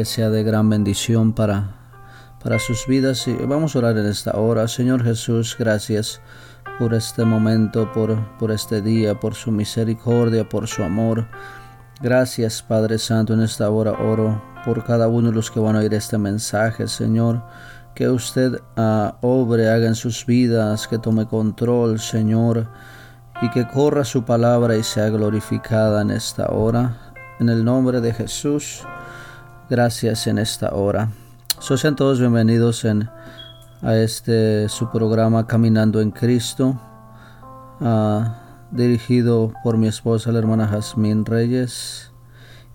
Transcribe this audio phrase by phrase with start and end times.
[0.00, 1.74] que sea de gran bendición para,
[2.42, 3.28] para sus vidas.
[3.28, 4.66] Y vamos a orar en esta hora.
[4.66, 6.22] Señor Jesús, gracias
[6.78, 11.28] por este momento, por, por este día, por su misericordia, por su amor.
[12.00, 15.80] Gracias Padre Santo, en esta hora oro por cada uno de los que van a
[15.80, 17.44] oír este mensaje, Señor.
[17.94, 22.68] Que usted uh, obre, haga en sus vidas, que tome control, Señor,
[23.42, 27.12] y que corra su palabra y sea glorificada en esta hora.
[27.38, 28.82] En el nombre de Jesús
[29.70, 31.10] gracias en esta hora.
[31.60, 33.08] So, sean todos bienvenidos en,
[33.82, 36.78] a este su programa Caminando en Cristo,
[37.80, 38.24] uh,
[38.72, 42.10] dirigido por mi esposa, la hermana Jazmín Reyes.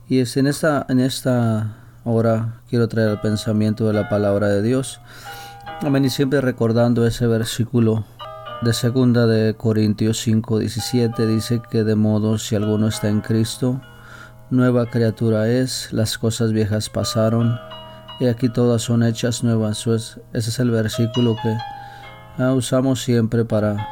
[0.08, 1.76] Y es en esta, en esta
[2.06, 5.02] hora quiero traer el pensamiento de la palabra de Dios.
[5.82, 6.06] Amén.
[6.06, 8.06] Y siempre recordando ese versículo
[8.62, 13.82] de segunda de Corintios 5, 17, dice que de modo si alguno está en Cristo,
[14.50, 17.60] nueva criatura es, las cosas viejas pasaron,
[18.20, 19.86] y aquí todas son hechas nuevas.
[19.88, 21.58] Ese es el versículo que
[22.38, 23.88] ah, usamos siempre para,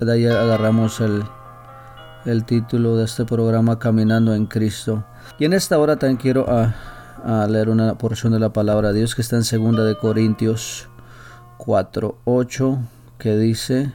[0.00, 1.24] de ahí agarramos el,
[2.24, 5.04] el título de este programa Caminando en Cristo.
[5.38, 6.74] Y en esta hora también quiero ah,
[7.24, 10.88] a leer una porción de la palabra de Dios que está en segunda de Corintios
[11.58, 12.78] 4, 8,
[13.18, 13.92] que dice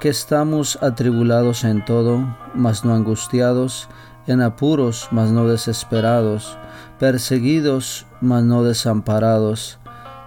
[0.00, 3.88] que estamos atribulados en todo, mas no angustiados,
[4.26, 6.56] en apuros, mas no desesperados,
[6.98, 9.78] perseguidos, mas no desamparados,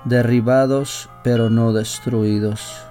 [0.04, 2.86] derribados, pero no destruidos.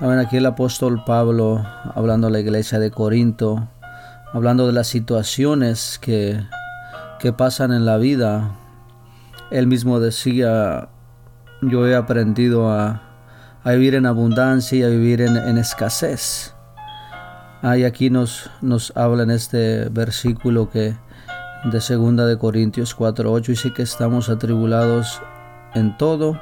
[0.00, 0.18] Amén.
[0.18, 3.68] Aquí el apóstol Pablo, hablando a la iglesia de Corinto,
[4.32, 6.44] hablando de las situaciones que,
[7.20, 8.50] que pasan en la vida,
[9.50, 10.88] él mismo decía,
[11.62, 13.02] yo he aprendido a,
[13.62, 16.53] a vivir en abundancia y a vivir en, en escasez.
[17.64, 20.94] Ahí aquí nos, nos habla en este versículo que
[21.64, 25.22] de segunda de Corintios 4:8 dice que estamos atribulados
[25.72, 26.38] en todo,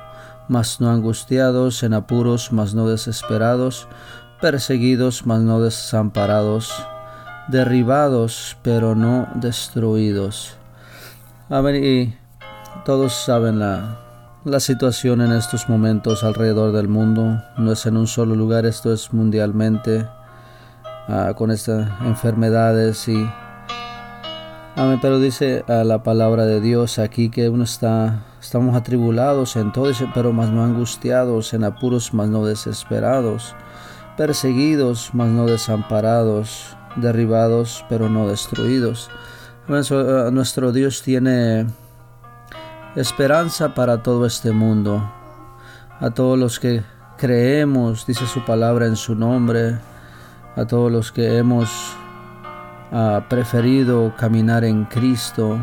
[0.48, 3.86] mas no angustiados, en apuros, mas no desesperados,
[4.40, 6.74] perseguidos, mas no desamparados,
[7.46, 10.56] derribados, pero no destruidos.
[11.48, 11.84] Amén.
[11.84, 12.16] Y
[12.84, 13.96] todos saben la,
[14.44, 17.40] la situación en estos momentos alrededor del mundo.
[17.58, 20.04] No es en un solo lugar, esto es mundialmente.
[21.08, 23.28] Ah, con estas enfermedades y
[24.74, 29.70] Amén, pero dice a la palabra de Dios aquí que uno está, estamos atribulados en
[29.70, 33.54] todo, pero más no angustiados, en apuros, más no desesperados,
[34.16, 39.10] perseguidos, más no desamparados, derribados, pero no destruidos.
[39.68, 41.66] Ah, nuestro Dios tiene
[42.96, 45.02] esperanza para todo este mundo,
[46.00, 46.82] a todos los que
[47.18, 49.78] creemos, dice su palabra en su nombre,
[50.56, 51.70] a todos los que hemos
[52.92, 55.58] uh, preferido caminar en Cristo.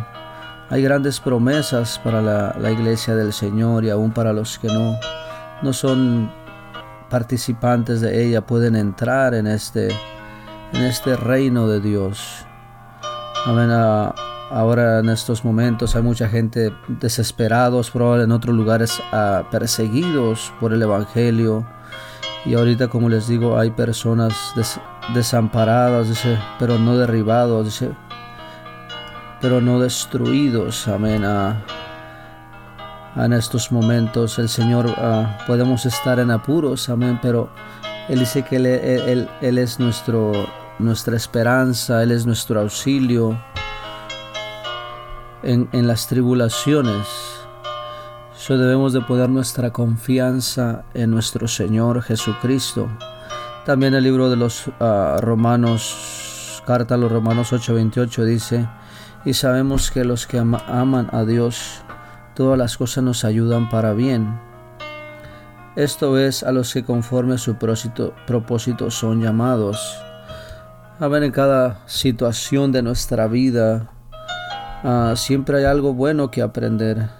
[0.69, 4.95] Hay grandes promesas para la, iglesia del Señor y aún para los que no,
[5.61, 6.31] no son
[7.09, 9.89] participantes de ella pueden entrar en este,
[10.73, 12.45] en este reino de Dios.
[13.45, 13.71] Amén.
[13.71, 14.11] Uh,
[14.51, 20.73] ahora en estos momentos hay mucha gente desesperados, probablemente en otros lugares uh, perseguidos por
[20.73, 21.65] el Evangelio
[22.45, 24.53] y ahorita, como les digo, hay personas
[25.13, 27.91] desamparadas, dice, pero no derribados, dice,
[29.41, 30.87] pero no destruidos.
[30.87, 31.25] Amén.
[33.15, 37.49] En estos momentos el Señor ah, podemos estar en apuros, amén, pero
[38.07, 40.31] Él dice que Él, él, es nuestro,
[40.77, 43.37] nuestra esperanza, Él es nuestro auxilio
[45.43, 47.38] en, en las tribulaciones
[48.47, 52.87] debemos de poner nuestra confianza en nuestro Señor Jesucristo.
[53.65, 58.67] También el libro de los ah, Romanos, carta a los Romanos 8:28 dice,
[59.25, 61.81] y sabemos que los que aman a Dios,
[62.33, 64.39] todas las cosas nos ayudan para bien.
[65.75, 70.01] Esto es a los que conforme a su propósito, son llamados.
[70.99, 73.91] A ver, en cada situación de nuestra vida,
[74.83, 77.18] ah, siempre hay algo bueno que aprender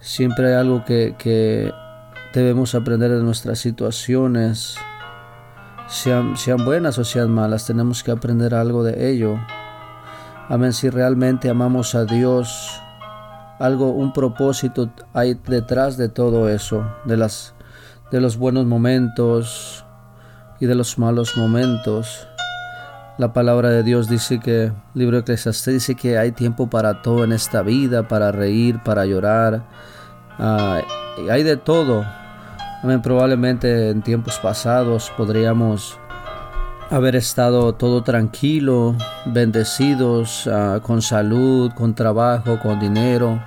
[0.00, 1.72] Siempre hay algo que,
[2.32, 4.76] debemos aprender de nuestras situaciones,
[5.88, 9.36] sean, sean buenas o sean malas, tenemos que aprender algo de ello.
[10.48, 12.80] Amén, si realmente amamos a Dios,
[13.58, 17.54] algo, un propósito hay detrás de todo eso, de, las,
[18.10, 19.84] de los buenos momentos
[20.60, 22.26] y de los malos momentos.
[23.20, 27.22] La palabra de Dios dice que, libro de Eclesiastes dice que hay tiempo para todo
[27.22, 29.62] en esta vida, para reír, para llorar.
[30.38, 30.80] Ah,
[31.30, 32.02] hay de todo.
[33.02, 35.98] Probablemente en tiempos pasados podríamos
[36.88, 38.96] haber estado todo tranquilo,
[39.26, 43.38] bendecidos, uh, con salud, con trabajo, con dinero.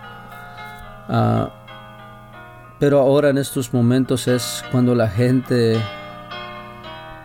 [1.09, 1.47] Uh,
[2.77, 5.81] pero ahora en estos momentos es cuando la gente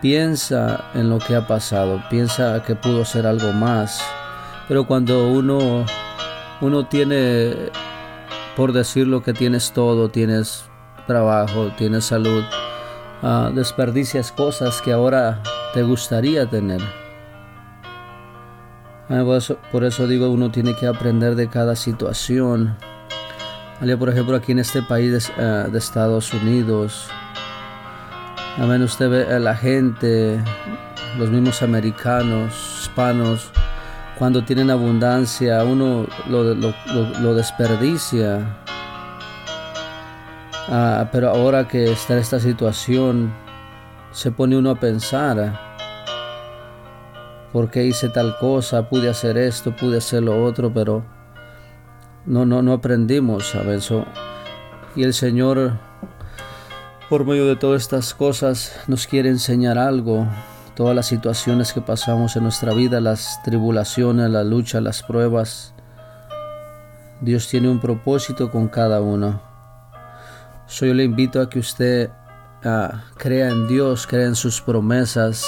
[0.01, 4.01] piensa en lo que ha pasado, piensa que pudo ser algo más.
[4.67, 5.85] Pero cuando uno,
[6.61, 7.55] uno tiene,
[8.55, 10.65] por decirlo que tienes todo, tienes
[11.07, 12.43] trabajo, tienes salud,
[13.23, 15.41] uh, desperdicias cosas que ahora
[15.73, 16.81] te gustaría tener.
[19.09, 19.23] Ah,
[19.71, 22.77] por eso digo, uno tiene que aprender de cada situación.
[23.97, 27.09] Por ejemplo, aquí en este país de, ah, Estados Unidos,
[28.59, 30.39] amén, usted ve a la gente,
[31.17, 33.51] los mismos americanos, hispanos,
[34.17, 38.57] cuando tienen abundancia, uno lo, desperdicia.
[40.67, 43.33] Ah, pero ahora que está en esta situación,
[44.11, 45.57] se pone uno a pensar,
[47.53, 48.89] ¿por qué hice tal cosa?
[48.89, 51.05] Pude hacer esto, pude hacer lo otro, pero
[52.25, 54.05] no, no, no aprendimos, a eso.
[54.97, 55.79] Y el Señor,
[57.09, 60.27] por medio de todas estas cosas, nos quiere enseñar algo.
[60.75, 65.73] Todas las situaciones que pasamos en nuestra vida, las tribulaciones, la lucha, las pruebas.
[67.19, 69.41] Dios tiene un propósito con cada uno.
[70.67, 72.11] So yo le invito a que usted
[73.17, 75.45] crea en Dios, crea en sus promesas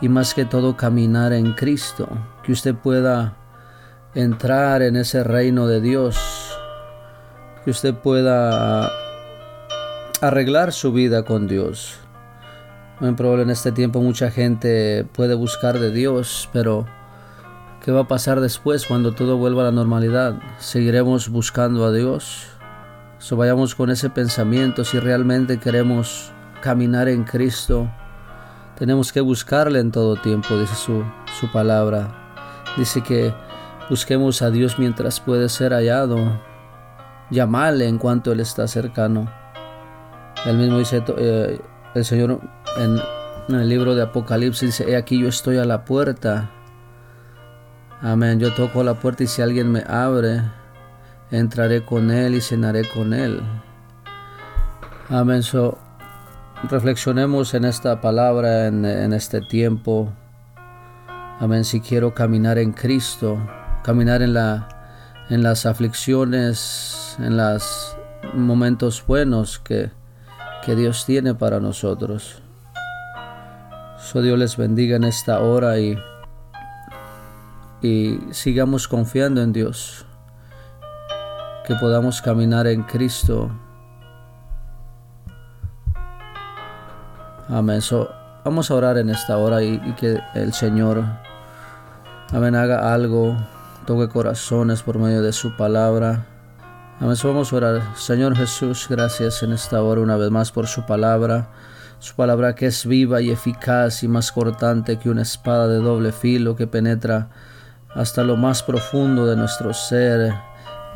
[0.00, 2.08] y más que todo caminar en Cristo,
[2.42, 3.34] que usted pueda
[4.14, 6.18] entrar en ese reino de Dios,
[7.64, 8.90] que usted pueda
[10.20, 11.98] arreglar su vida con Dios.
[13.00, 16.86] Muy probable en este tiempo mucha gente puede buscar de Dios, pero
[17.82, 20.36] ¿qué va a pasar después cuando todo vuelva a la normalidad?
[20.58, 22.46] ¿Seguiremos buscando a Dios?
[23.18, 26.32] So vayamos con ese pensamiento si realmente queremos
[26.62, 27.90] caminar en Cristo.
[28.78, 31.04] Tenemos que buscarle en todo tiempo, dice su,
[31.38, 32.08] su palabra.
[32.76, 33.34] Dice que
[33.90, 36.40] busquemos a Dios mientras puede ser hallado.
[37.30, 39.43] Llamarle en cuanto Él está cercano.
[40.44, 41.60] Él mismo dice, eh,
[41.94, 42.40] el Señor
[42.78, 42.98] en,
[43.48, 46.50] en, el libro de Apocalipsis dice, he aquí yo estoy a la puerta.
[48.02, 50.42] Amén, yo toco la puerta y si alguien me abre,
[51.30, 53.40] entraré con Él y cenaré con Él.
[55.08, 55.42] Amén.
[55.42, 55.78] So,
[56.68, 60.12] reflexionemos en esta palabra, en, este tiempo.
[61.40, 61.64] Amén.
[61.64, 63.38] Si quiero caminar en Cristo,
[63.82, 64.68] caminar en, la,
[65.30, 67.96] en las aflicciones, en los
[68.34, 69.90] momentos buenos que,
[70.64, 72.42] que Dios tiene para nosotros.
[73.98, 75.98] So Dios les bendiga en esta hora y,
[77.82, 80.06] y sigamos confiando en Dios
[81.66, 83.50] que podamos caminar en Cristo.
[87.48, 87.80] Amén.
[88.44, 91.04] vamos a orar en esta hora y, que el Señor,
[92.32, 93.36] amén, haga algo,
[93.86, 96.26] toque corazones por medio de su palabra.
[97.00, 97.16] Amén.
[97.22, 97.96] vamos a orar.
[97.96, 101.50] Señor Jesús, gracias en esta hora una vez más por su palabra.
[101.98, 106.12] Su palabra que es viva y eficaz y más cortante que una espada de doble
[106.12, 107.30] filo que penetra
[107.94, 110.34] hasta lo más profundo de nuestro ser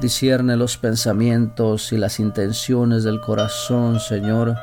[0.00, 4.56] Discierne los pensamientos y las intenciones del corazón, Señor.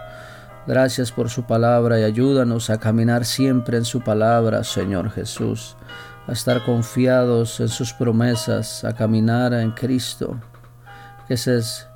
[0.65, 5.75] Gracias por su palabra y ayúdanos a caminar siempre en su palabra, Señor Jesús,
[6.25, 10.37] a estar confiados en sus promesas, a caminar en Cristo.
[11.29, 11.87] Ese es,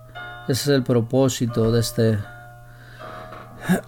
[0.47, 2.19] ese es el propósito de este,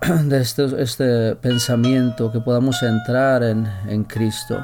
[0.23, 4.63] de este, este pensamiento, que podamos entrar en, en Cristo.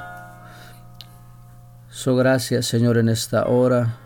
[1.89, 3.97] So gracias, Señor, en esta hora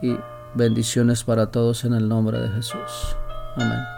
[0.00, 0.16] y
[0.54, 3.16] bendiciones para todos en el nombre de Jesús.
[3.56, 3.95] Amén.